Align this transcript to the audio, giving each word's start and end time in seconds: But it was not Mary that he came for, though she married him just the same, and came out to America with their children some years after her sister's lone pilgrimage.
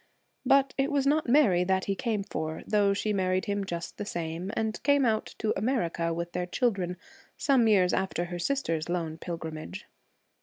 But 0.47 0.73
it 0.79 0.91
was 0.91 1.05
not 1.05 1.29
Mary 1.29 1.63
that 1.63 1.85
he 1.85 1.93
came 1.93 2.23
for, 2.23 2.63
though 2.65 2.91
she 2.91 3.13
married 3.13 3.45
him 3.45 3.63
just 3.63 3.99
the 3.99 4.03
same, 4.03 4.49
and 4.55 4.81
came 4.81 5.05
out 5.05 5.35
to 5.37 5.53
America 5.55 6.11
with 6.11 6.31
their 6.31 6.47
children 6.47 6.97
some 7.37 7.67
years 7.67 7.93
after 7.93 8.25
her 8.25 8.39
sister's 8.39 8.89
lone 8.89 9.19
pilgrimage. 9.19 9.85